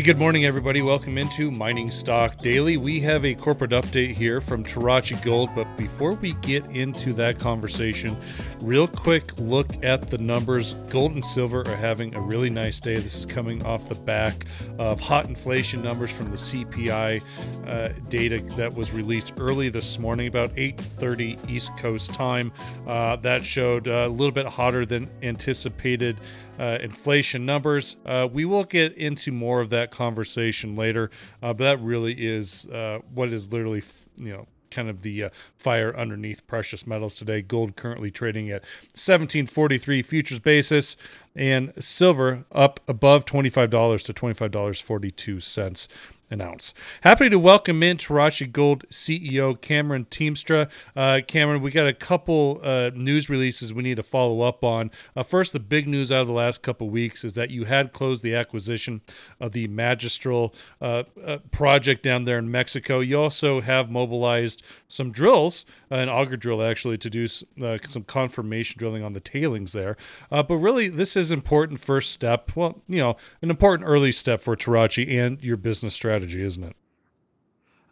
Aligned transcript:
Hey, 0.00 0.06
good 0.06 0.18
morning, 0.18 0.46
everybody. 0.46 0.80
Welcome 0.80 1.18
into 1.18 1.50
Mining 1.50 1.90
Stock 1.90 2.38
Daily. 2.38 2.78
We 2.78 3.00
have 3.00 3.26
a 3.26 3.34
corporate 3.34 3.72
update 3.72 4.16
here 4.16 4.40
from 4.40 4.64
Tarachi 4.64 5.16
Gold, 5.16 5.50
but 5.54 5.76
before 5.76 6.14
we 6.14 6.32
get 6.40 6.64
into 6.68 7.12
that 7.12 7.38
conversation, 7.38 8.16
real 8.62 8.88
quick 8.88 9.38
look 9.38 9.68
at 9.84 10.08
the 10.08 10.16
numbers. 10.16 10.72
Gold 10.88 11.12
and 11.12 11.22
silver 11.22 11.68
are 11.68 11.76
having 11.76 12.14
a 12.14 12.20
really 12.22 12.48
nice 12.48 12.80
day. 12.80 12.94
This 12.94 13.14
is 13.14 13.26
coming 13.26 13.62
off 13.66 13.90
the 13.90 13.94
back 13.94 14.46
of 14.78 14.98
hot 15.00 15.26
inflation 15.26 15.82
numbers 15.82 16.10
from 16.10 16.28
the 16.28 16.38
CPI 16.38 17.22
uh, 17.66 17.88
data 18.08 18.40
that 18.56 18.74
was 18.74 18.92
released 18.92 19.34
early 19.38 19.68
this 19.68 19.98
morning, 19.98 20.28
about 20.28 20.48
8:30 20.56 21.46
East 21.46 21.76
Coast 21.76 22.14
time. 22.14 22.52
Uh, 22.86 23.16
that 23.16 23.44
showed 23.44 23.86
a 23.86 24.08
little 24.08 24.32
bit 24.32 24.46
hotter 24.46 24.86
than 24.86 25.10
anticipated 25.22 26.18
uh, 26.60 26.78
inflation 26.82 27.46
numbers. 27.46 27.96
Uh, 28.04 28.28
we 28.30 28.44
will 28.44 28.64
get 28.64 28.92
into 28.96 29.32
more 29.32 29.60
of 29.60 29.70
that 29.70 29.90
conversation 29.90 30.76
later, 30.76 31.10
uh, 31.42 31.54
but 31.54 31.64
that 31.64 31.80
really 31.80 32.12
is 32.12 32.68
uh, 32.68 32.98
what 33.12 33.30
is 33.30 33.50
literally, 33.50 33.82
you 34.18 34.30
know, 34.30 34.46
kind 34.70 34.88
of 34.88 35.02
the 35.02 35.24
uh, 35.24 35.30
fire 35.56 35.96
underneath 35.96 36.46
precious 36.46 36.86
metals 36.86 37.16
today. 37.16 37.40
Gold 37.40 37.76
currently 37.76 38.10
trading 38.10 38.50
at 38.50 38.62
1743 38.92 40.02
futures 40.02 40.38
basis, 40.38 40.96
and 41.34 41.72
silver 41.78 42.44
up 42.52 42.78
above 42.86 43.24
$25 43.24 44.04
to 44.04 44.12
$25.42 44.12 45.88
an 46.30 46.40
ounce. 46.40 46.72
Happy 47.00 47.28
to 47.28 47.38
welcome 47.38 47.82
in 47.82 47.96
Tarachi 47.96 48.46
Gold 48.46 48.84
CEO 48.88 49.60
Cameron 49.60 50.06
Tymstra. 50.10 50.70
Uh, 50.94 51.20
Cameron, 51.26 51.60
we 51.60 51.72
got 51.72 51.88
a 51.88 51.92
couple 51.92 52.60
uh, 52.62 52.90
news 52.94 53.28
releases 53.28 53.74
we 53.74 53.82
need 53.82 53.96
to 53.96 54.02
follow 54.04 54.42
up 54.42 54.62
on. 54.62 54.92
Uh, 55.16 55.24
first, 55.24 55.52
the 55.52 55.58
big 55.58 55.88
news 55.88 56.12
out 56.12 56.20
of 56.20 56.28
the 56.28 56.32
last 56.32 56.62
couple 56.62 56.88
weeks 56.88 57.24
is 57.24 57.34
that 57.34 57.50
you 57.50 57.64
had 57.64 57.92
closed 57.92 58.22
the 58.22 58.34
acquisition 58.34 59.00
of 59.40 59.52
the 59.52 59.66
Magistral 59.66 60.54
uh, 60.80 61.02
uh, 61.26 61.38
project 61.50 62.04
down 62.04 62.24
there 62.24 62.38
in 62.38 62.48
Mexico. 62.48 63.00
You 63.00 63.20
also 63.20 63.60
have 63.60 63.90
mobilized 63.90 64.62
some 64.86 65.10
drills, 65.10 65.64
uh, 65.90 65.96
an 65.96 66.08
auger 66.08 66.36
drill 66.36 66.62
actually, 66.62 66.98
to 66.98 67.10
do 67.10 67.26
some 67.26 68.04
confirmation 68.06 68.78
drilling 68.78 69.02
on 69.02 69.14
the 69.14 69.20
tailings 69.20 69.72
there. 69.72 69.96
but 70.30 70.56
really, 70.56 70.88
this 70.88 71.16
is 71.16 71.32
important 71.32 71.80
first 71.80 72.12
step. 72.12 72.52
Well, 72.54 72.82
you 72.86 72.98
know, 72.98 73.16
an 73.42 73.50
important 73.50 73.88
early 73.88 74.12
step 74.12 74.40
for 74.40 74.54
Tarachi 74.54 75.18
and 75.18 75.42
your 75.42 75.56
business 75.56 75.94
strategy 75.94 76.19
strategy, 76.20 76.44
isn't 76.44 76.64
it? 76.64 76.76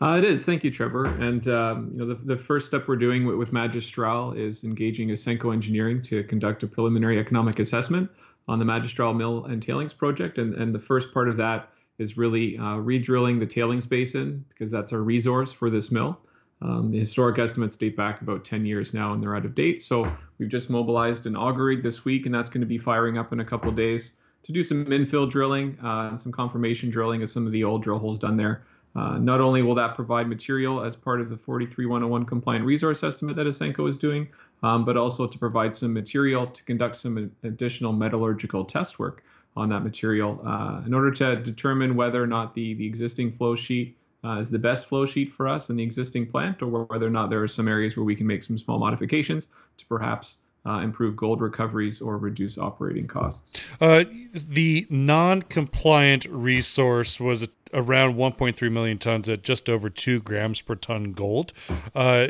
Uh, 0.00 0.16
it 0.16 0.24
is. 0.24 0.44
Thank 0.44 0.62
you, 0.62 0.70
Trevor. 0.70 1.06
And 1.06 1.48
um, 1.48 1.90
you 1.92 1.98
know, 1.98 2.06
the, 2.06 2.36
the 2.36 2.36
first 2.36 2.68
step 2.68 2.86
we're 2.86 2.96
doing 2.96 3.26
with, 3.26 3.36
with 3.36 3.52
Magistral 3.52 4.32
is 4.32 4.62
engaging 4.62 5.08
Ausenco 5.08 5.52
Engineering 5.52 6.02
to 6.04 6.22
conduct 6.24 6.62
a 6.62 6.66
preliminary 6.66 7.18
economic 7.18 7.58
assessment 7.58 8.08
on 8.46 8.58
the 8.58 8.64
Magistral 8.64 9.12
Mill 9.12 9.46
and 9.46 9.62
Tailings 9.62 9.92
project. 9.92 10.38
And, 10.38 10.54
and 10.54 10.74
the 10.74 10.78
first 10.78 11.12
part 11.12 11.28
of 11.28 11.36
that 11.38 11.70
is 11.98 12.16
really 12.16 12.56
uh, 12.58 12.76
re-drilling 12.76 13.40
the 13.40 13.46
tailings 13.46 13.86
basin 13.86 14.44
because 14.50 14.70
that's 14.70 14.92
our 14.92 15.00
resource 15.00 15.52
for 15.52 15.68
this 15.68 15.90
mill. 15.90 16.16
Um, 16.62 16.92
the 16.92 16.98
historic 16.98 17.38
estimates 17.38 17.76
date 17.76 17.96
back 17.96 18.20
about 18.20 18.44
10 18.44 18.64
years 18.66 18.94
now, 18.94 19.12
and 19.12 19.22
they're 19.22 19.34
out 19.34 19.44
of 19.44 19.54
date. 19.54 19.82
So 19.82 20.10
we've 20.38 20.48
just 20.48 20.70
mobilized 20.70 21.26
an 21.26 21.34
auger 21.34 21.64
rig 21.64 21.82
this 21.82 22.04
week, 22.04 22.26
and 22.26 22.34
that's 22.34 22.48
going 22.48 22.60
to 22.60 22.66
be 22.66 22.78
firing 22.78 23.18
up 23.18 23.32
in 23.32 23.40
a 23.40 23.44
couple 23.44 23.70
days 23.72 24.12
to 24.44 24.52
do 24.52 24.64
some 24.64 24.84
infill 24.86 25.30
drilling 25.30 25.78
uh, 25.82 26.08
and 26.10 26.20
some 26.20 26.32
confirmation 26.32 26.90
drilling 26.90 27.22
of 27.22 27.30
some 27.30 27.46
of 27.46 27.52
the 27.52 27.64
old 27.64 27.82
drill 27.82 27.98
holes 27.98 28.18
done 28.18 28.36
there. 28.36 28.62
Uh, 28.96 29.18
not 29.18 29.40
only 29.40 29.62
will 29.62 29.74
that 29.74 29.94
provide 29.94 30.28
material 30.28 30.82
as 30.82 30.96
part 30.96 31.20
of 31.20 31.30
the 31.30 31.36
43101 31.36 32.24
compliant 32.24 32.64
resource 32.64 33.02
estimate 33.04 33.36
that 33.36 33.46
Ausenco 33.46 33.88
is 33.88 33.98
doing, 33.98 34.26
um, 34.62 34.84
but 34.84 34.96
also 34.96 35.26
to 35.26 35.38
provide 35.38 35.76
some 35.76 35.92
material 35.92 36.46
to 36.46 36.64
conduct 36.64 36.96
some 36.96 37.30
additional 37.44 37.92
metallurgical 37.92 38.64
test 38.64 38.98
work 38.98 39.22
on 39.56 39.68
that 39.68 39.80
material 39.80 40.40
uh, 40.46 40.82
in 40.86 40.94
order 40.94 41.10
to 41.10 41.36
determine 41.36 41.96
whether 41.96 42.22
or 42.22 42.26
not 42.26 42.54
the, 42.54 42.74
the 42.74 42.86
existing 42.86 43.32
flow 43.32 43.54
sheet 43.54 43.96
uh, 44.24 44.38
is 44.40 44.50
the 44.50 44.58
best 44.58 44.86
flow 44.86 45.06
sheet 45.06 45.32
for 45.32 45.46
us 45.46 45.70
in 45.70 45.76
the 45.76 45.82
existing 45.82 46.26
plant 46.26 46.60
or 46.62 46.84
whether 46.84 47.06
or 47.06 47.10
not 47.10 47.30
there 47.30 47.42
are 47.42 47.48
some 47.48 47.68
areas 47.68 47.96
where 47.96 48.04
we 48.04 48.16
can 48.16 48.26
make 48.26 48.42
some 48.42 48.58
small 48.58 48.78
modifications 48.78 49.46
to 49.76 49.86
perhaps 49.86 50.36
uh, 50.68 50.80
improve 50.80 51.16
gold 51.16 51.40
recoveries 51.40 52.00
or 52.00 52.18
reduce 52.18 52.58
operating 52.58 53.06
costs. 53.06 53.58
Uh, 53.80 54.04
the 54.34 54.86
non-compliant 54.90 56.26
resource 56.26 57.18
was 57.18 57.48
around 57.72 58.16
1.3 58.16 58.72
million 58.72 58.98
tons 58.98 59.28
at 59.28 59.42
just 59.42 59.70
over 59.70 59.88
two 59.88 60.20
grams 60.20 60.60
per 60.60 60.74
ton 60.74 61.12
gold. 61.12 61.52
Uh, 61.94 62.28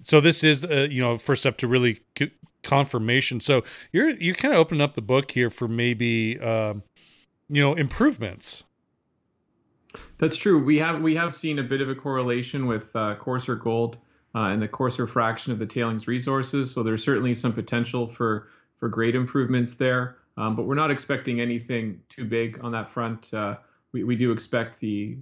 so 0.00 0.20
this 0.20 0.44
is, 0.44 0.64
uh, 0.64 0.86
you 0.88 1.02
know, 1.02 1.18
first 1.18 1.42
step 1.42 1.56
to 1.58 1.66
really 1.66 2.00
c- 2.16 2.30
confirmation. 2.62 3.40
So 3.40 3.64
you're 3.92 4.10
you 4.10 4.34
kind 4.34 4.54
of 4.54 4.60
opening 4.60 4.80
up 4.80 4.94
the 4.94 5.02
book 5.02 5.32
here 5.32 5.50
for 5.50 5.66
maybe, 5.66 6.38
um, 6.40 6.84
you 7.48 7.60
know, 7.60 7.74
improvements. 7.74 8.62
That's 10.18 10.36
true. 10.36 10.62
We 10.62 10.78
have 10.78 11.02
we 11.02 11.16
have 11.16 11.34
seen 11.34 11.58
a 11.58 11.62
bit 11.62 11.80
of 11.80 11.88
a 11.88 11.94
correlation 11.94 12.66
with 12.66 12.94
uh, 12.94 13.16
coarser 13.16 13.56
gold 13.56 13.98
uh, 14.34 14.48
and 14.52 14.62
the 14.62 14.68
coarser 14.68 15.06
fraction 15.06 15.52
of 15.52 15.58
the 15.58 15.66
tailings 15.66 16.06
resources. 16.06 16.72
So 16.72 16.82
there's 16.82 17.04
certainly 17.04 17.34
some 17.34 17.52
potential 17.52 18.06
for 18.06 18.48
for 18.78 18.88
great 18.88 19.14
improvements 19.14 19.74
there. 19.74 20.16
Um, 20.36 20.56
but 20.56 20.62
we're 20.62 20.74
not 20.74 20.90
expecting 20.90 21.40
anything 21.40 22.00
too 22.08 22.24
big 22.24 22.58
on 22.62 22.72
that 22.72 22.90
front. 22.90 23.32
Uh, 23.34 23.56
we, 23.92 24.04
we 24.04 24.16
do 24.16 24.32
expect 24.32 24.80
the, 24.80 25.18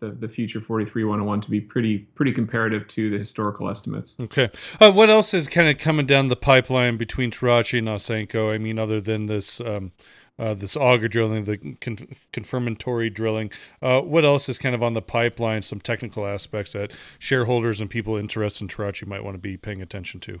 the 0.00 0.10
the 0.10 0.28
future 0.28 0.60
43101 0.60 1.40
to 1.42 1.50
be 1.50 1.60
pretty 1.60 1.98
pretty 1.98 2.32
comparative 2.32 2.86
to 2.88 3.10
the 3.10 3.18
historical 3.18 3.68
estimates. 3.68 4.16
Okay. 4.20 4.50
Uh, 4.80 4.92
what 4.92 5.10
else 5.10 5.34
is 5.34 5.48
kind 5.48 5.68
of 5.68 5.78
coming 5.78 6.06
down 6.06 6.28
the 6.28 6.36
pipeline 6.36 6.96
between 6.96 7.30
Tarachi 7.30 7.78
and 7.78 7.88
Ausenco? 7.88 8.52
I 8.52 8.58
mean, 8.58 8.78
other 8.78 9.00
than 9.00 9.26
this 9.26 9.60
um, 9.60 9.92
uh, 10.38 10.54
this 10.54 10.76
auger 10.76 11.08
drilling, 11.08 11.44
the 11.44 11.58
con- 11.80 12.08
confirmatory 12.32 13.10
drilling. 13.10 13.50
Uh, 13.82 14.00
what 14.00 14.24
else 14.24 14.48
is 14.48 14.58
kind 14.58 14.74
of 14.74 14.82
on 14.82 14.94
the 14.94 15.02
pipeline? 15.02 15.62
Some 15.62 15.80
technical 15.80 16.26
aspects 16.26 16.72
that 16.72 16.92
shareholders 17.18 17.80
and 17.80 17.90
people 17.90 18.16
interested 18.16 18.62
in 18.62 18.68
Tarachi 18.68 19.04
might 19.04 19.24
want 19.24 19.34
to 19.34 19.40
be 19.40 19.56
paying 19.56 19.82
attention 19.82 20.20
to. 20.20 20.40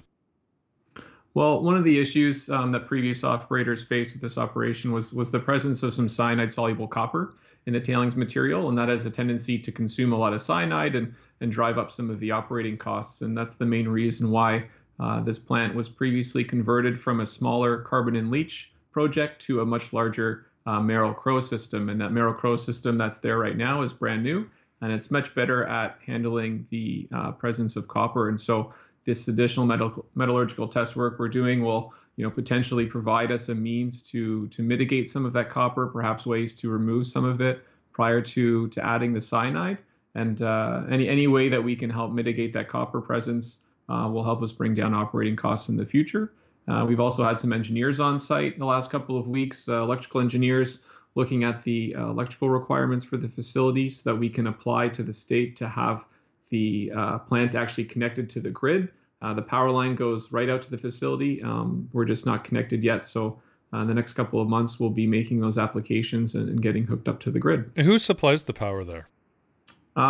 Well, 1.34 1.62
one 1.62 1.76
of 1.76 1.84
the 1.84 2.00
issues 2.00 2.48
um, 2.48 2.72
that 2.72 2.86
previous 2.86 3.22
operators 3.22 3.84
faced 3.84 4.12
with 4.12 4.22
this 4.22 4.38
operation 4.38 4.92
was 4.92 5.12
was 5.12 5.30
the 5.30 5.38
presence 5.38 5.82
of 5.82 5.94
some 5.94 6.08
cyanide 6.08 6.52
soluble 6.52 6.88
copper 6.88 7.34
in 7.68 7.74
the 7.74 7.80
tailings 7.80 8.16
material, 8.16 8.68
and 8.70 8.78
that 8.78 8.88
has 8.88 9.04
a 9.04 9.10
tendency 9.10 9.58
to 9.58 9.70
consume 9.70 10.14
a 10.14 10.16
lot 10.16 10.32
of 10.32 10.40
cyanide 10.40 10.94
and 10.98 11.14
and 11.40 11.52
drive 11.52 11.78
up 11.78 11.92
some 11.92 12.08
of 12.10 12.18
the 12.18 12.30
operating 12.32 12.78
costs. 12.78 13.20
And 13.20 13.36
that's 13.38 13.56
the 13.56 13.66
main 13.66 13.88
reason 14.00 14.30
why 14.30 14.50
uh, 14.98 15.20
this 15.22 15.38
plant 15.38 15.74
was 15.74 15.88
previously 15.88 16.44
converted 16.44 17.00
from 17.00 17.20
a 17.20 17.26
smaller 17.26 17.72
carbon 17.82 18.16
and 18.16 18.30
leach 18.30 18.72
project 18.90 19.34
to 19.46 19.60
a 19.60 19.66
much 19.74 19.92
larger 19.92 20.46
uh, 20.66 20.80
Merrill-Crowe 20.80 21.42
system. 21.42 21.90
And 21.90 22.00
that 22.00 22.10
Merrill-Crowe 22.10 22.56
system 22.56 22.98
that's 22.98 23.18
there 23.18 23.38
right 23.38 23.56
now 23.56 23.82
is 23.82 23.92
brand 23.92 24.22
new, 24.24 24.48
and 24.80 24.90
it's 24.90 25.10
much 25.10 25.32
better 25.34 25.64
at 25.66 25.98
handling 26.04 26.66
the 26.70 27.06
uh, 27.14 27.32
presence 27.32 27.76
of 27.76 27.86
copper. 27.86 28.30
And 28.30 28.40
so 28.40 28.72
this 29.06 29.28
additional 29.28 29.66
metal, 29.66 30.06
metallurgical 30.14 30.68
test 30.68 30.96
work 30.96 31.18
we're 31.20 31.28
doing 31.28 31.62
will 31.62 31.92
you 32.18 32.24
know, 32.24 32.30
potentially 32.30 32.84
provide 32.84 33.30
us 33.30 33.48
a 33.48 33.54
means 33.54 34.02
to 34.02 34.48
to 34.48 34.60
mitigate 34.62 35.08
some 35.08 35.24
of 35.24 35.32
that 35.34 35.50
copper, 35.50 35.86
perhaps 35.86 36.26
ways 36.26 36.52
to 36.52 36.68
remove 36.68 37.06
some 37.06 37.24
of 37.24 37.40
it 37.40 37.64
prior 37.92 38.20
to 38.20 38.68
to 38.68 38.84
adding 38.84 39.12
the 39.14 39.20
cyanide. 39.20 39.78
And 40.16 40.42
uh, 40.42 40.82
any 40.90 41.08
any 41.08 41.28
way 41.28 41.48
that 41.48 41.62
we 41.62 41.76
can 41.76 41.88
help 41.88 42.10
mitigate 42.10 42.52
that 42.54 42.68
copper 42.68 43.00
presence 43.00 43.58
uh, 43.88 44.10
will 44.12 44.24
help 44.24 44.42
us 44.42 44.50
bring 44.50 44.74
down 44.74 44.94
operating 44.94 45.36
costs 45.36 45.68
in 45.68 45.76
the 45.76 45.86
future. 45.86 46.32
Uh, 46.66 46.84
we've 46.88 46.98
also 46.98 47.22
had 47.22 47.38
some 47.38 47.52
engineers 47.52 48.00
on 48.00 48.18
site 48.18 48.54
in 48.54 48.58
the 48.58 48.66
last 48.66 48.90
couple 48.90 49.16
of 49.16 49.28
weeks, 49.28 49.68
uh, 49.68 49.80
electrical 49.80 50.20
engineers 50.20 50.80
looking 51.14 51.44
at 51.44 51.62
the 51.62 51.94
uh, 51.96 52.10
electrical 52.10 52.50
requirements 52.50 53.04
for 53.04 53.16
the 53.16 53.28
facility 53.28 53.88
so 53.88 54.02
that 54.04 54.14
we 54.16 54.28
can 54.28 54.48
apply 54.48 54.88
to 54.88 55.04
the 55.04 55.12
state 55.12 55.56
to 55.56 55.68
have 55.68 56.04
the 56.50 56.90
uh, 56.96 57.18
plant 57.18 57.54
actually 57.54 57.84
connected 57.84 58.28
to 58.28 58.40
the 58.40 58.50
grid. 58.50 58.88
Uh, 59.20 59.34
the 59.34 59.42
power 59.42 59.70
line 59.70 59.94
goes 59.94 60.30
right 60.30 60.48
out 60.48 60.62
to 60.62 60.70
the 60.70 60.78
facility. 60.78 61.42
Um, 61.42 61.88
we're 61.92 62.04
just 62.04 62.24
not 62.24 62.44
connected 62.44 62.84
yet. 62.84 63.04
So 63.06 63.40
uh, 63.72 63.84
the 63.84 63.94
next 63.94 64.12
couple 64.12 64.40
of 64.40 64.48
months, 64.48 64.78
we'll 64.78 64.90
be 64.90 65.06
making 65.06 65.40
those 65.40 65.58
applications 65.58 66.34
and, 66.34 66.48
and 66.48 66.62
getting 66.62 66.84
hooked 66.84 67.08
up 67.08 67.20
to 67.20 67.30
the 67.30 67.38
grid. 67.38 67.70
And 67.76 67.86
who 67.86 67.98
supplies 67.98 68.44
the 68.44 68.54
power 68.54 68.84
there? 68.84 69.08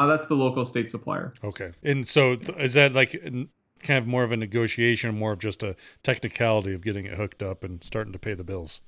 that's 0.07 0.27
the 0.27 0.35
local 0.35 0.67
state 0.67 0.91
supplier. 0.91 1.33
Okay. 1.43 1.73
And 1.83 2.07
so 2.07 2.33
is 2.59 2.75
that 2.75 2.93
like 2.93 3.13
kind 3.83 3.99
of 3.99 4.07
more 4.07 4.23
of 4.23 4.33
a 4.33 4.37
negotiation, 4.37 5.17
more 5.17 5.33
of 5.33 5.39
just 5.39 5.63
a 5.63 5.77
technicality 6.03 6.75
of 6.75 6.83
getting 6.83 7.07
it 7.07 7.15
hooked 7.15 7.43
up 7.43 7.65
and 7.65 7.83
starting 7.83 8.13
to 8.13 8.19
pay 8.19 8.35
the 8.35 8.45
bills. 8.45 8.81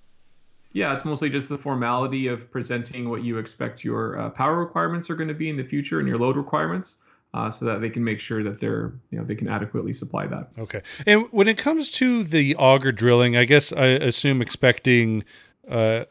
Yeah, 0.73 0.95
it's 0.95 1.05
mostly 1.05 1.31
just 1.31 1.49
the 1.49 1.59
formality 1.59 2.29
of 2.29 2.51
presenting 2.51 3.09
what 3.09 3.25
you 3.25 3.39
expect 3.39 3.83
your 3.83 4.21
uh, 4.21 4.31
power 4.31 4.57
requirements 4.59 5.11
are 5.11 5.17
going 5.17 5.29
to 5.29 5.35
be 5.35 5.51
in 5.51 5.57
the 5.57 5.65
future 5.65 5.99
and 5.99 6.07
your 6.07 6.19
load 6.19 6.37
requirements. 6.37 6.97
Uh, 7.33 7.49
so 7.49 7.65
that 7.65 7.81
they 7.81 7.89
can 7.89 8.03
make 8.03 8.19
sure 8.19 8.43
that 8.43 8.59
they're 8.59 8.93
you 9.13 9.19
know 9.19 9.25
they 9.25 9.37
can 9.37 9.47
adequately 9.47 9.93
supply 9.93 10.27
that. 10.27 10.49
Okay. 10.59 10.83
And 11.07 11.27
when 11.31 11.47
it 11.47 11.59
comes 11.59 11.89
to 11.93 12.25
the 12.25 12.57
auger 12.57 12.91
drilling, 12.91 13.37
I 13.37 13.45
guess 13.45 13.73
I 13.73 13.87
assume 13.87 14.43
expecting 14.43 15.23
uh, 15.71 16.07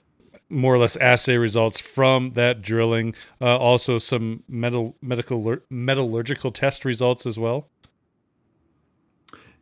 more 0.50 0.74
or 0.74 0.78
less 0.78 0.96
assay 0.98 1.38
results 1.38 1.80
from 1.80 2.32
that 2.32 2.62
drilling, 2.62 3.16
uh, 3.42 3.58
also 3.58 3.98
some 3.98 4.44
metal 4.48 4.96
medical 5.02 5.58
metallurgical 5.70 6.52
test 6.52 6.86
results 6.86 7.26
as 7.26 7.38
well. 7.38 7.68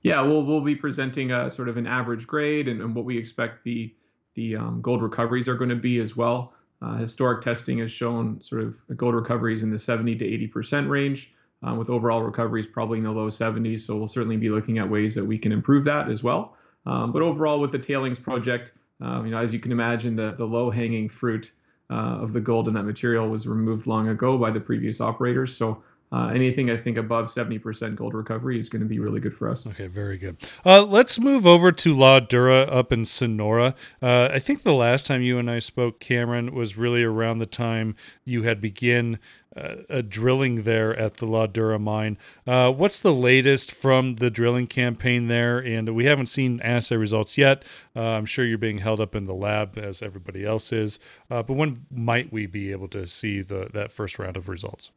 Yeah, 0.04 0.22
we'll 0.22 0.44
we'll 0.44 0.62
be 0.62 0.76
presenting 0.76 1.32
a 1.32 1.52
sort 1.52 1.70
of 1.70 1.78
an 1.78 1.88
average 1.88 2.28
grade 2.28 2.68
and, 2.68 2.82
and 2.82 2.96
what 2.96 3.06
we 3.06 3.18
expect 3.18 3.64
the 3.64 3.94
the 4.36 4.56
um, 4.56 4.82
gold 4.82 5.02
recoveries 5.02 5.48
are 5.48 5.56
going 5.56 5.70
to 5.70 5.76
be 5.76 6.00
as 6.00 6.16
well. 6.16 6.54
Uh, 6.82 6.96
historic 6.98 7.44
testing 7.44 7.80
has 7.80 7.92
shown 7.92 8.40
sort 8.42 8.62
of 8.62 8.76
gold 8.96 9.16
recoveries 9.16 9.64
in 9.64 9.72
the 9.72 9.80
70 9.80 10.16
to 10.18 10.26
80% 10.54 10.88
range, 10.88 11.34
uh, 11.66 11.74
with 11.74 11.90
overall 11.90 12.22
recoveries 12.22 12.68
probably 12.72 12.98
in 12.98 13.04
the 13.04 13.12
low 13.12 13.30
70s. 13.30 13.82
So 13.82 13.96
we'll 13.96 14.08
certainly 14.08 14.38
be 14.38 14.50
looking 14.50 14.78
at 14.78 14.90
ways 14.90 15.16
that 15.16 15.26
we 15.26 15.38
can 15.38 15.52
improve 15.52 15.86
that 15.86 16.10
as 16.10 16.24
well. 16.24 16.56
Um, 16.86 17.12
but 17.12 17.22
overall, 17.22 17.60
with 17.60 17.72
the 17.72 17.80
tailings 17.80 18.20
project, 18.20 18.72
um, 19.02 19.26
you 19.26 19.32
know, 19.32 19.40
as 19.40 19.52
you 19.52 19.60
can 19.60 19.72
imagine, 19.72 20.16
the, 20.16 20.36
the 20.38 20.46
low-hanging 20.46 21.10
fruit 21.10 21.52
uh, 21.90 22.20
of 22.22 22.34
the 22.34 22.40
gold 22.40 22.68
in 22.68 22.74
that 22.74 22.84
material 22.84 23.30
was 23.30 23.48
removed 23.48 23.88
long 23.88 24.10
ago 24.10 24.38
by 24.38 24.52
the 24.52 24.60
previous 24.60 25.00
operators. 25.00 25.56
So 25.56 25.84
uh, 26.12 26.28
anything 26.28 26.70
I 26.70 26.78
think 26.78 26.98
above 26.98 27.34
70% 27.34 27.96
gold 27.96 28.14
recovery 28.14 28.60
is 28.60 28.70
going 28.70 28.82
to 28.82 28.88
be 28.88 29.00
really 29.00 29.20
good 29.20 29.36
for 29.36 29.50
us. 29.50 29.66
Okay, 29.68 29.88
very 29.88 30.18
good. 30.18 30.38
Uh, 30.66 30.84
let's 30.84 31.20
move 31.20 31.46
over 31.46 31.72
to 31.74 31.94
La 31.94 32.22
Dura 32.22 32.62
up 32.62 32.94
in 32.94 33.04
Sonora. 33.04 33.76
Uh, 34.02 34.30
I 34.32 34.40
think 34.40 34.62
the 34.62 34.74
last 34.74 35.06
time 35.06 35.22
you 35.22 35.38
and 35.38 35.52
I 35.52 35.60
spoke, 35.60 36.00
Cameron, 36.00 36.54
was 36.54 36.78
really 36.78 37.04
around 37.04 37.40
the 37.40 37.46
time 37.46 37.96
you 38.24 38.44
had 38.44 38.62
begin 38.62 39.20
uh, 39.58 40.02
drilling 40.08 40.64
there 40.64 40.96
at 40.96 41.16
the 41.16 41.26
La 41.26 41.46
Dura 41.46 41.78
mine. 41.78 42.18
Uh, 42.46 42.72
what's 42.72 43.02
the 43.02 43.14
latest 43.14 43.72
from 43.72 44.16
the 44.16 44.30
drilling 44.30 44.68
campaign 44.68 45.28
there? 45.28 45.58
And 45.58 45.94
we 45.94 46.06
haven't 46.06 46.28
seen 46.28 46.62
assay 46.62 46.96
results 46.96 47.38
yet. 47.38 47.64
Uh, 47.94 48.02
I'm 48.02 48.26
sure 48.26 48.46
you're 48.46 48.58
being 48.58 48.78
held 48.78 49.02
up 49.02 49.14
in 49.14 49.26
the 49.26 49.34
lab 49.34 49.78
as 49.78 50.02
everybody 50.02 50.46
else 50.46 50.72
is. 50.72 51.00
but 51.28 51.50
when 51.50 51.86
might 51.92 52.32
we 52.32 52.46
be 52.46 52.72
able 52.72 52.88
to 52.90 53.06
see 53.08 53.42
the 53.42 53.70
that 53.74 53.92
first 53.92 54.20
round 54.20 54.38
of 54.38 54.48
results? 54.48 54.92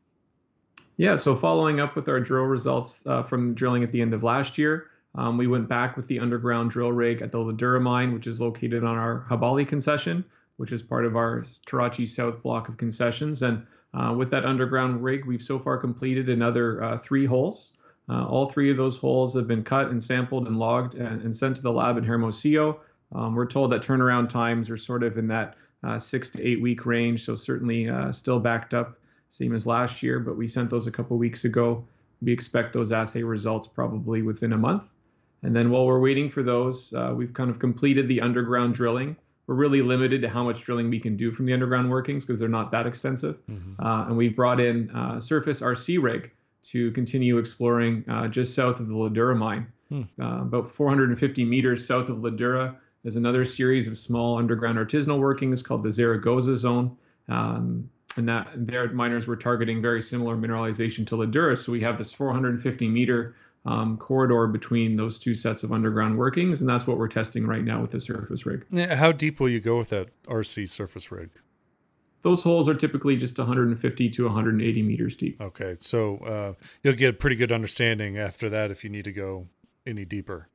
Yeah, 1.00 1.16
so 1.16 1.34
following 1.34 1.80
up 1.80 1.96
with 1.96 2.10
our 2.10 2.20
drill 2.20 2.44
results 2.44 3.00
uh, 3.06 3.22
from 3.22 3.54
drilling 3.54 3.82
at 3.82 3.90
the 3.90 4.02
end 4.02 4.12
of 4.12 4.22
last 4.22 4.58
year, 4.58 4.88
um, 5.14 5.38
we 5.38 5.46
went 5.46 5.66
back 5.66 5.96
with 5.96 6.06
the 6.08 6.18
underground 6.18 6.72
drill 6.72 6.92
rig 6.92 7.22
at 7.22 7.32
the 7.32 7.38
Ladura 7.38 7.80
mine, 7.80 8.12
which 8.12 8.26
is 8.26 8.38
located 8.38 8.84
on 8.84 8.98
our 8.98 9.24
Habali 9.30 9.66
concession, 9.66 10.22
which 10.58 10.72
is 10.72 10.82
part 10.82 11.06
of 11.06 11.16
our 11.16 11.46
Tarachi 11.64 12.04
South 12.04 12.42
block 12.42 12.68
of 12.68 12.76
concessions. 12.76 13.40
And 13.42 13.66
uh, 13.94 14.14
with 14.14 14.30
that 14.32 14.44
underground 14.44 15.02
rig, 15.02 15.24
we've 15.24 15.40
so 15.42 15.58
far 15.58 15.78
completed 15.78 16.28
another 16.28 16.84
uh, 16.84 16.98
three 16.98 17.24
holes. 17.24 17.72
Uh, 18.10 18.26
all 18.26 18.50
three 18.50 18.70
of 18.70 18.76
those 18.76 18.98
holes 18.98 19.32
have 19.34 19.48
been 19.48 19.64
cut 19.64 19.88
and 19.88 20.04
sampled 20.04 20.48
and 20.48 20.58
logged 20.58 20.96
and, 20.96 21.22
and 21.22 21.34
sent 21.34 21.56
to 21.56 21.62
the 21.62 21.72
lab 21.72 21.96
in 21.96 22.04
Hermosillo. 22.04 22.78
Um, 23.14 23.34
we're 23.34 23.46
told 23.46 23.72
that 23.72 23.80
turnaround 23.80 24.28
times 24.28 24.68
are 24.68 24.76
sort 24.76 25.02
of 25.02 25.16
in 25.16 25.28
that 25.28 25.56
uh, 25.82 25.98
six 25.98 26.28
to 26.32 26.46
eight 26.46 26.60
week 26.60 26.84
range, 26.84 27.24
so 27.24 27.36
certainly 27.36 27.88
uh, 27.88 28.12
still 28.12 28.38
backed 28.38 28.74
up 28.74 28.98
same 29.30 29.54
as 29.54 29.66
last 29.66 30.02
year, 30.02 30.20
but 30.20 30.36
we 30.36 30.46
sent 30.46 30.70
those 30.70 30.86
a 30.86 30.90
couple 30.90 31.16
weeks 31.16 31.44
ago. 31.44 31.84
We 32.20 32.32
expect 32.32 32.72
those 32.72 32.92
assay 32.92 33.22
results 33.22 33.68
probably 33.68 34.22
within 34.22 34.52
a 34.52 34.58
month. 34.58 34.84
And 35.42 35.56
then 35.56 35.70
while 35.70 35.86
we're 35.86 36.00
waiting 36.00 36.30
for 36.30 36.42
those, 36.42 36.92
uh, 36.92 37.14
we've 37.16 37.32
kind 37.32 37.48
of 37.48 37.58
completed 37.58 38.08
the 38.08 38.20
underground 38.20 38.74
drilling. 38.74 39.16
We're 39.46 39.54
really 39.54 39.80
limited 39.82 40.20
to 40.22 40.28
how 40.28 40.44
much 40.44 40.62
drilling 40.62 40.90
we 40.90 41.00
can 41.00 41.16
do 41.16 41.32
from 41.32 41.46
the 41.46 41.52
underground 41.52 41.90
workings 41.90 42.24
because 42.24 42.38
they're 42.38 42.48
not 42.48 42.70
that 42.72 42.86
extensive. 42.86 43.38
Mm-hmm. 43.50 43.84
Uh, 43.84 44.06
and 44.06 44.16
we've 44.16 44.36
brought 44.36 44.60
in 44.60 44.90
uh, 44.90 45.18
surface 45.18 45.60
RC 45.60 46.02
rig 46.02 46.30
to 46.64 46.90
continue 46.92 47.38
exploring 47.38 48.04
uh, 48.08 48.28
just 48.28 48.54
south 48.54 48.80
of 48.80 48.88
the 48.88 48.94
Ladura 48.94 49.36
mine. 49.36 49.66
Uh, 50.20 50.42
about 50.42 50.70
450 50.70 51.44
meters 51.44 51.86
south 51.86 52.08
of 52.08 52.18
Ladura 52.18 52.76
is 53.04 53.16
another 53.16 53.44
series 53.44 53.88
of 53.88 53.96
small 53.98 54.38
underground 54.38 54.78
artisanal 54.78 55.18
workings 55.18 55.62
called 55.62 55.82
the 55.82 55.90
Zaragoza 55.90 56.56
Zone. 56.56 56.96
Um, 57.28 57.88
and 58.16 58.28
that 58.28 58.48
their 58.54 58.90
miners 58.92 59.26
were 59.26 59.36
targeting 59.36 59.80
very 59.80 60.02
similar 60.02 60.36
mineralization 60.36 61.06
to 61.06 61.16
Ladura. 61.16 61.56
So 61.56 61.72
we 61.72 61.80
have 61.80 61.98
this 61.98 62.12
450 62.12 62.88
meter 62.88 63.36
um, 63.66 63.96
corridor 63.98 64.46
between 64.46 64.96
those 64.96 65.18
two 65.18 65.34
sets 65.34 65.62
of 65.62 65.72
underground 65.72 66.16
workings, 66.16 66.60
and 66.60 66.68
that's 66.68 66.86
what 66.86 66.98
we're 66.98 67.08
testing 67.08 67.46
right 67.46 67.64
now 67.64 67.80
with 67.80 67.90
the 67.90 68.00
surface 68.00 68.46
rig. 68.46 68.64
How 68.94 69.12
deep 69.12 69.38
will 69.38 69.48
you 69.48 69.60
go 69.60 69.78
with 69.78 69.90
that 69.90 70.08
RC 70.24 70.68
surface 70.68 71.12
rig? 71.12 71.30
Those 72.22 72.42
holes 72.42 72.68
are 72.68 72.74
typically 72.74 73.16
just 73.16 73.38
150 73.38 74.10
to 74.10 74.24
180 74.24 74.82
meters 74.82 75.16
deep. 75.16 75.40
Okay, 75.40 75.76
so 75.78 76.18
uh, 76.18 76.52
you'll 76.82 76.94
get 76.94 77.10
a 77.10 77.16
pretty 77.16 77.36
good 77.36 77.52
understanding 77.52 78.18
after 78.18 78.50
that 78.50 78.70
if 78.70 78.84
you 78.84 78.90
need 78.90 79.04
to 79.04 79.12
go 79.12 79.46
any 79.86 80.04
deeper. 80.04 80.48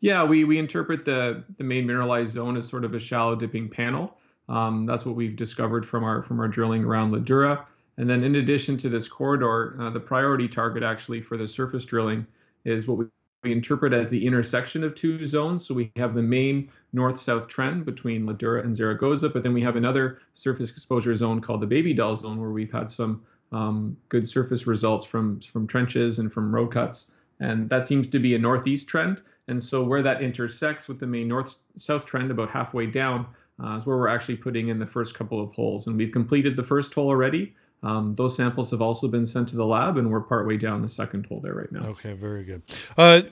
Yeah, 0.00 0.24
we 0.24 0.44
we 0.44 0.58
interpret 0.58 1.04
the 1.04 1.44
the 1.58 1.64
main 1.64 1.86
mineralized 1.86 2.34
zone 2.34 2.56
as 2.56 2.68
sort 2.68 2.84
of 2.84 2.94
a 2.94 2.98
shallow 3.00 3.36
dipping 3.36 3.68
panel. 3.68 4.16
Um, 4.48 4.86
that's 4.86 5.04
what 5.04 5.14
we've 5.14 5.36
discovered 5.36 5.86
from 5.86 6.04
our 6.04 6.22
from 6.22 6.40
our 6.40 6.48
drilling 6.48 6.84
around 6.84 7.12
Ladura. 7.12 7.64
And 7.98 8.08
then 8.08 8.24
in 8.24 8.36
addition 8.36 8.78
to 8.78 8.88
this 8.88 9.06
corridor, 9.06 9.76
uh, 9.80 9.90
the 9.90 10.00
priority 10.00 10.48
target 10.48 10.82
actually 10.82 11.20
for 11.20 11.36
the 11.36 11.46
surface 11.46 11.84
drilling 11.84 12.26
is 12.64 12.86
what 12.86 12.98
we, 12.98 13.04
we 13.44 13.52
interpret 13.52 13.92
as 13.92 14.08
the 14.08 14.26
intersection 14.26 14.82
of 14.82 14.94
two 14.94 15.26
zones. 15.26 15.66
So 15.66 15.74
we 15.74 15.92
have 15.96 16.14
the 16.14 16.22
main 16.22 16.70
north-south 16.92 17.48
trend 17.48 17.84
between 17.84 18.26
Ladura 18.26 18.64
and 18.64 18.74
Zaragoza, 18.74 19.28
but 19.28 19.42
then 19.42 19.52
we 19.52 19.62
have 19.62 19.76
another 19.76 20.20
surface 20.34 20.70
exposure 20.70 21.16
zone 21.16 21.40
called 21.40 21.60
the 21.60 21.66
Baby 21.66 21.92
Doll 21.92 22.16
zone 22.16 22.40
where 22.40 22.50
we've 22.50 22.72
had 22.72 22.90
some 22.90 23.22
um, 23.52 23.96
good 24.08 24.26
surface 24.26 24.66
results 24.66 25.04
from 25.04 25.40
from 25.52 25.66
trenches 25.66 26.18
and 26.18 26.32
from 26.32 26.54
road 26.54 26.72
cuts. 26.72 27.06
And 27.40 27.68
that 27.68 27.86
seems 27.86 28.08
to 28.08 28.18
be 28.18 28.34
a 28.34 28.38
northeast 28.38 28.86
trend. 28.88 29.20
And 29.48 29.62
so 29.62 29.82
where 29.82 30.02
that 30.02 30.22
intersects 30.22 30.88
with 30.88 31.00
the 31.00 31.06
main 31.06 31.28
north-south 31.28 32.06
trend 32.06 32.30
about 32.30 32.48
halfway 32.48 32.86
down, 32.86 33.26
uh, 33.62 33.78
is 33.78 33.86
where 33.86 33.96
we're 33.96 34.08
actually 34.08 34.36
putting 34.36 34.68
in 34.68 34.78
the 34.78 34.86
first 34.86 35.14
couple 35.14 35.42
of 35.42 35.52
holes. 35.52 35.86
And 35.86 35.96
we've 35.96 36.12
completed 36.12 36.56
the 36.56 36.62
first 36.62 36.92
hole 36.94 37.08
already. 37.08 37.54
Um, 37.82 38.14
those 38.14 38.36
samples 38.36 38.70
have 38.70 38.80
also 38.80 39.08
been 39.08 39.26
sent 39.26 39.48
to 39.48 39.56
the 39.56 39.66
lab, 39.66 39.96
and 39.96 40.10
we're 40.10 40.20
partway 40.20 40.56
down 40.56 40.82
the 40.82 40.88
second 40.88 41.26
hole 41.26 41.40
there 41.40 41.54
right 41.54 41.72
now. 41.72 41.86
Okay, 41.86 42.12
very 42.12 42.44
good. 42.44 42.62
Uh, 42.96 43.22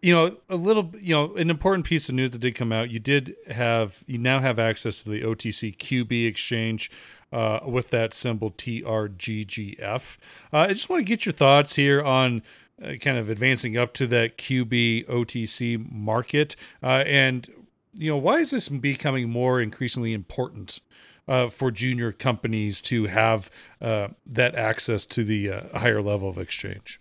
you 0.00 0.14
know, 0.14 0.36
a 0.48 0.56
little, 0.56 0.90
you 0.98 1.14
know, 1.14 1.34
an 1.36 1.50
important 1.50 1.86
piece 1.86 2.08
of 2.08 2.14
news 2.14 2.30
that 2.32 2.38
did 2.38 2.54
come 2.54 2.72
out. 2.72 2.90
You 2.90 2.98
did 2.98 3.36
have, 3.48 4.02
you 4.06 4.18
now 4.18 4.40
have 4.40 4.58
access 4.58 5.02
to 5.02 5.10
the 5.10 5.20
OTC 5.22 5.76
QB 5.76 6.26
exchange 6.26 6.90
uh, 7.32 7.60
with 7.64 7.90
that 7.90 8.12
symbol 8.12 8.50
TRGGF. 8.50 10.18
Uh, 10.52 10.56
I 10.56 10.68
just 10.68 10.88
want 10.88 11.00
to 11.00 11.04
get 11.04 11.24
your 11.24 11.32
thoughts 11.32 11.76
here 11.76 12.02
on 12.02 12.42
uh, 12.82 12.94
kind 12.94 13.16
of 13.16 13.28
advancing 13.28 13.76
up 13.78 13.94
to 13.94 14.06
that 14.08 14.38
QB 14.38 15.06
OTC 15.06 15.90
market 15.90 16.56
uh, 16.82 17.04
and 17.06 17.48
you 17.94 18.10
know, 18.10 18.16
why 18.16 18.38
is 18.38 18.50
this 18.50 18.68
becoming 18.68 19.28
more 19.28 19.60
increasingly 19.60 20.12
important 20.12 20.80
uh, 21.28 21.48
for 21.48 21.70
junior 21.70 22.12
companies 22.12 22.80
to 22.82 23.06
have 23.06 23.50
uh, 23.80 24.08
that 24.26 24.54
access 24.54 25.06
to 25.06 25.24
the 25.24 25.50
uh, 25.50 25.78
higher 25.78 26.02
level 26.02 26.28
of 26.28 26.38
exchange? 26.38 27.00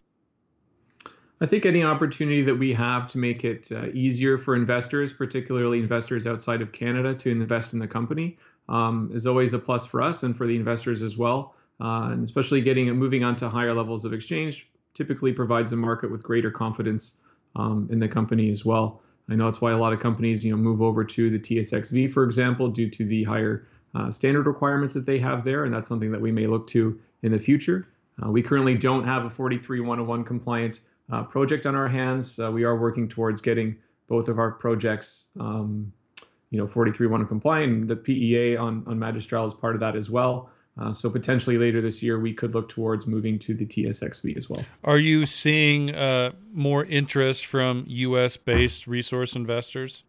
I 1.39 1.47
think 1.47 1.65
any 1.65 1.83
opportunity 1.83 2.43
that 2.43 2.53
we 2.53 2.71
have 2.73 3.09
to 3.11 3.17
make 3.17 3.43
it 3.43 3.67
uh, 3.71 3.87
easier 3.93 4.37
for 4.37 4.55
investors, 4.55 5.11
particularly 5.11 5.79
investors 5.79 6.27
outside 6.27 6.61
of 6.61 6.71
Canada, 6.71 7.15
to 7.15 7.31
invest 7.31 7.73
in 7.73 7.79
the 7.79 7.87
company 7.87 8.37
um, 8.69 9.09
is 9.11 9.25
always 9.25 9.53
a 9.53 9.59
plus 9.59 9.85
for 9.85 10.03
us 10.03 10.21
and 10.21 10.37
for 10.37 10.45
the 10.45 10.55
investors 10.55 11.01
as 11.01 11.17
well. 11.17 11.55
Uh, 11.79 12.11
and 12.11 12.23
especially 12.23 12.61
getting 12.61 12.89
and 12.89 12.99
moving 12.99 13.23
on 13.23 13.35
to 13.35 13.49
higher 13.49 13.73
levels 13.73 14.05
of 14.05 14.13
exchange 14.13 14.67
typically 14.93 15.33
provides 15.33 15.71
the 15.71 15.75
market 15.75 16.11
with 16.11 16.21
greater 16.21 16.51
confidence 16.51 17.13
um, 17.55 17.87
in 17.91 17.97
the 17.97 18.07
company 18.07 18.51
as 18.51 18.63
well. 18.63 19.01
I 19.31 19.35
know 19.35 19.45
that's 19.45 19.61
why 19.61 19.71
a 19.71 19.77
lot 19.77 19.93
of 19.93 20.01
companies, 20.01 20.43
you 20.43 20.51
know, 20.51 20.57
move 20.57 20.81
over 20.81 21.05
to 21.05 21.29
the 21.29 21.39
TSXV, 21.39 22.11
for 22.11 22.25
example, 22.25 22.67
due 22.67 22.89
to 22.89 23.05
the 23.05 23.23
higher 23.23 23.65
uh, 23.95 24.11
standard 24.11 24.45
requirements 24.45 24.93
that 24.93 25.05
they 25.05 25.19
have 25.19 25.45
there, 25.45 25.63
and 25.63 25.73
that's 25.73 25.87
something 25.87 26.11
that 26.11 26.19
we 26.19 26.33
may 26.33 26.47
look 26.47 26.67
to 26.67 26.99
in 27.23 27.31
the 27.31 27.39
future. 27.39 27.87
Uh, 28.21 28.29
we 28.29 28.41
currently 28.41 28.75
don't 28.75 29.05
have 29.05 29.23
a 29.23 29.29
43101 29.29 30.25
compliant 30.25 30.81
uh, 31.13 31.23
project 31.23 31.65
on 31.65 31.75
our 31.75 31.87
hands. 31.87 32.39
Uh, 32.39 32.51
we 32.51 32.65
are 32.65 32.77
working 32.77 33.07
towards 33.07 33.39
getting 33.41 33.77
both 34.09 34.27
of 34.27 34.37
our 34.37 34.51
projects, 34.51 35.27
um, 35.39 35.93
you 36.49 36.57
know, 36.57 36.67
43101 36.67 37.25
compliant. 37.25 37.87
The 37.87 37.95
PEA 37.95 38.57
on 38.57 38.83
on 38.85 38.99
Magistral 38.99 39.47
is 39.47 39.53
part 39.53 39.75
of 39.75 39.79
that 39.79 39.95
as 39.95 40.09
well. 40.09 40.49
Uh, 40.77 40.93
so 40.93 41.09
potentially 41.09 41.57
later 41.57 41.81
this 41.81 42.01
year, 42.01 42.19
we 42.19 42.33
could 42.33 42.53
look 42.53 42.69
towards 42.69 43.05
moving 43.05 43.37
to 43.39 43.53
the 43.53 43.65
TSXV 43.65 44.37
as 44.37 44.49
well. 44.49 44.63
Are 44.83 44.97
you 44.97 45.25
seeing 45.25 45.93
uh, 45.93 46.31
more 46.53 46.85
interest 46.85 47.45
from 47.45 47.83
U.S.-based 47.87 48.87
resource 48.87 49.35
investors? 49.35 50.03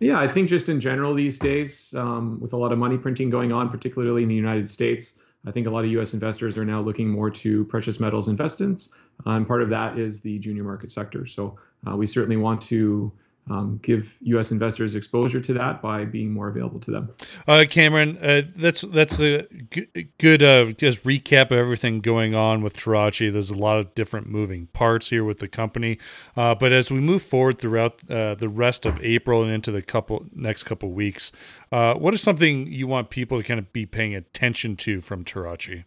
Yeah, 0.00 0.18
I 0.18 0.26
think 0.26 0.48
just 0.48 0.68
in 0.68 0.80
general 0.80 1.14
these 1.14 1.38
days, 1.38 1.94
um, 1.96 2.40
with 2.40 2.54
a 2.54 2.56
lot 2.56 2.72
of 2.72 2.78
money 2.78 2.98
printing 2.98 3.30
going 3.30 3.52
on, 3.52 3.68
particularly 3.68 4.24
in 4.24 4.28
the 4.28 4.34
United 4.34 4.68
States, 4.68 5.12
I 5.46 5.50
think 5.50 5.66
a 5.66 5.70
lot 5.70 5.84
of 5.84 5.90
U.S. 5.92 6.12
investors 6.12 6.56
are 6.56 6.64
now 6.64 6.80
looking 6.80 7.08
more 7.08 7.30
to 7.30 7.64
precious 7.66 8.00
metals 8.00 8.28
investments, 8.28 8.88
uh, 9.26 9.30
and 9.30 9.46
part 9.46 9.62
of 9.62 9.68
that 9.70 9.98
is 9.98 10.20
the 10.20 10.38
junior 10.38 10.64
market 10.64 10.90
sector. 10.90 11.26
So 11.26 11.58
uh, 11.86 11.96
we 11.96 12.06
certainly 12.06 12.36
want 12.36 12.60
to 12.62 13.12
um, 13.50 13.80
give 13.82 14.08
U.S. 14.20 14.52
investors 14.52 14.94
exposure 14.94 15.40
to 15.40 15.52
that 15.54 15.82
by 15.82 16.04
being 16.04 16.32
more 16.32 16.48
available 16.48 16.78
to 16.80 16.90
them. 16.92 17.10
Uh, 17.48 17.64
Cameron, 17.68 18.16
uh, 18.18 18.42
that's 18.54 18.82
that's 18.82 19.18
a 19.20 19.46
g- 19.70 20.10
good 20.18 20.42
uh, 20.42 20.66
just 20.72 21.02
recap 21.02 21.46
of 21.46 21.52
everything 21.52 22.00
going 22.00 22.34
on 22.36 22.62
with 22.62 22.76
Tarachi. 22.76 23.30
There's 23.30 23.50
a 23.50 23.56
lot 23.56 23.78
of 23.78 23.94
different 23.94 24.28
moving 24.28 24.66
parts 24.68 25.10
here 25.10 25.24
with 25.24 25.38
the 25.38 25.48
company, 25.48 25.98
uh, 26.36 26.54
but 26.54 26.72
as 26.72 26.90
we 26.90 27.00
move 27.00 27.22
forward 27.22 27.58
throughout 27.58 28.08
uh, 28.08 28.36
the 28.36 28.48
rest 28.48 28.86
of 28.86 29.02
April 29.02 29.42
and 29.42 29.50
into 29.50 29.72
the 29.72 29.82
couple 29.82 30.24
next 30.32 30.62
couple 30.62 30.92
weeks, 30.92 31.32
uh, 31.72 31.94
what 31.94 32.14
is 32.14 32.20
something 32.20 32.68
you 32.68 32.86
want 32.86 33.10
people 33.10 33.40
to 33.40 33.46
kind 33.46 33.58
of 33.58 33.72
be 33.72 33.86
paying 33.86 34.14
attention 34.14 34.76
to 34.76 35.00
from 35.00 35.24
Tarachi? 35.24 35.84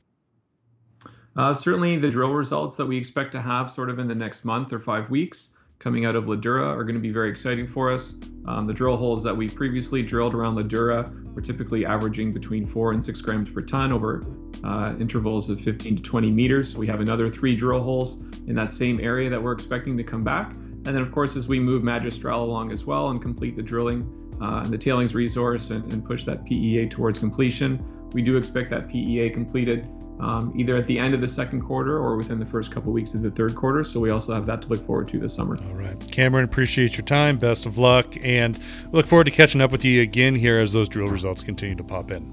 certainly, 1.57 1.97
the 1.97 2.09
drill 2.09 2.33
results 2.33 2.75
that 2.75 2.85
we 2.85 2.97
expect 2.97 3.31
to 3.31 3.41
have 3.41 3.71
sort 3.71 3.89
of 3.89 4.00
in 4.00 4.07
the 4.07 4.15
next 4.15 4.43
month 4.43 4.74
or 4.74 4.79
five 4.79 5.09
weeks. 5.09 5.50
Coming 5.79 6.05
out 6.05 6.15
of 6.15 6.25
Ladura 6.25 6.65
are 6.65 6.84
going 6.84 6.96
to 6.96 7.01
be 7.01 7.12
very 7.12 7.29
exciting 7.29 7.67
for 7.67 7.91
us. 7.91 8.13
Um, 8.48 8.67
the 8.67 8.74
drill 8.74 8.98
holes 8.98 9.24
that 9.24 9.36
we 9.36 9.50
previously 9.50 10.01
drilled 10.01 10.34
around 10.34 10.55
Ladura 10.55 11.34
were 11.34 11.41
typically 11.41 11.86
averaging 11.86 12.32
between 12.32 12.65
four 12.65 12.91
and 12.91 13.03
six 13.05 13.22
grams 13.22 13.50
per 13.50 13.62
ton 13.62 13.91
over 13.91 14.22
uh, 14.63 14.96
intervals 15.00 15.50
of 15.50 15.60
15 15.62 15.98
to 15.98 16.01
20 16.01 16.32
meters. 16.32 16.75
We 16.75 16.88
have 16.88 17.01
another 17.01 17.29
three 17.29 17.55
drill 17.55 17.82
holes 17.82 18.17
in 18.48 18.55
that 18.55 18.72
same 18.72 19.00
area 19.00 19.29
that 19.29 19.41
we're 19.41 19.51
expecting 19.51 19.98
to 19.98 20.03
come 20.03 20.24
back. 20.24 20.53
And 20.53 20.86
then, 20.86 20.98
of 20.98 21.12
course, 21.12 21.36
as 21.36 21.48
we 21.48 21.60
move 21.60 21.84
Magistral 21.84 22.44
along 22.44 22.72
as 22.72 22.86
well 22.86 23.10
and 23.10 23.22
complete 23.22 23.55
the 23.55 23.63
drilling 23.63 24.08
uh, 24.41 24.62
and 24.63 24.72
the 24.72 24.77
tailings 24.77 25.13
resource 25.13 25.72
and, 25.72 25.91
and 25.91 26.05
push 26.05 26.25
that 26.25 26.46
PEA 26.46 26.86
towards 26.86 27.20
completion, 27.20 27.84
we 28.13 28.21
do 28.21 28.38
expect 28.38 28.69
that 28.71 28.88
PEA 28.88 29.29
completed 29.31 29.88
um, 30.19 30.53
either 30.55 30.77
at 30.77 30.88
the 30.88 30.97
end 30.97 31.13
of 31.13 31.21
the 31.21 31.27
second 31.27 31.62
quarter 31.62 31.97
or 31.97 32.15
within 32.15 32.39
the 32.39 32.45
first 32.45 32.71
couple 32.71 32.89
of 32.89 32.93
weeks 32.93 33.13
of 33.13 33.21
the 33.21 33.31
third 33.31 33.55
quarter. 33.55 33.83
So 33.83 34.00
we 34.00 34.12
also 34.12 34.33
have 34.33 34.45
that 34.45 34.62
to 34.63 34.67
look 34.69 34.85
forward 34.85 35.09
to 35.09 35.19
this 35.19 35.33
summer. 35.33 35.57
All 35.69 35.75
right. 35.75 36.00
Cameron, 36.12 36.45
appreciate 36.45 36.97
your 36.97 37.05
time. 37.05 37.38
Best 37.38 37.65
of 37.65 37.77
luck. 37.77 38.15
And 38.24 38.57
look 38.91 39.05
forward 39.05 39.25
to 39.25 39.31
catching 39.31 39.62
up 39.62 39.71
with 39.71 39.83
you 39.83 40.01
again 40.01 40.35
here 40.35 40.59
as 40.59 40.74
those 40.74 40.88
drill 40.88 41.07
results 41.07 41.43
continue 41.43 41.75
to 41.75 41.83
pop 41.83 42.12
in. 42.12 42.31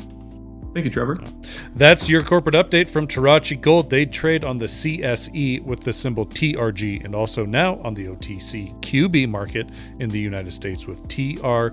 Thank 0.75 0.85
you, 0.87 0.91
Trevor. 0.91 1.19
That's 1.75 2.09
your 2.09 2.23
corporate 2.23 2.55
update 2.55 2.88
from 2.88 3.07
Tarachi 3.07 3.57
Gold. 3.57 3.91
They 3.91 4.07
trade 4.07 4.43
on 4.43 4.57
the 4.57 4.64
CSE 4.67 5.62
with 5.64 5.81
the 5.81 5.93
symbol 5.93 6.25
TRG 6.25 7.05
and 7.05 7.14
also 7.14 7.45
now 7.45 7.79
on 7.83 7.93
the 7.93 8.07
OTC 8.07 8.81
QB 8.81 9.29
market 9.29 9.69
in 9.99 10.09
the 10.09 10.19
United 10.19 10.52
States 10.52 10.87
with 10.87 11.07
TRGGF. 11.09 11.73